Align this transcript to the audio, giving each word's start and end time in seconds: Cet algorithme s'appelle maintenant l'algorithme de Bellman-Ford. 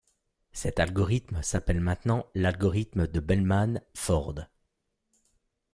Cet 0.51 0.79
algorithme 0.79 1.43
s'appelle 1.43 1.79
maintenant 1.79 2.25
l'algorithme 2.33 3.05
de 3.05 3.19
Bellman-Ford. 3.19 4.47